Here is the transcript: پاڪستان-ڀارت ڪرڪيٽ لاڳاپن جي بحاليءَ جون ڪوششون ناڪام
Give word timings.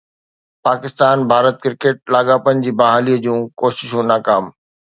پاڪستان-ڀارت 0.67 1.55
ڪرڪيٽ 1.63 1.97
لاڳاپن 2.13 2.55
جي 2.65 2.71
بحاليءَ 2.81 3.21
جون 3.27 3.39
ڪوششون 3.61 4.03
ناڪام 4.13 4.45